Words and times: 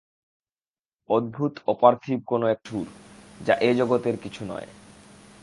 অদ্ভুত 1.09 1.53
অপার্থিব 1.67 2.19
কোনো-একটা 2.25 2.69
সুর-যা 2.69 3.55
এ 3.61 3.69
জগতের 3.73 4.15
কিছু 4.17 4.41
নয়। 4.45 4.67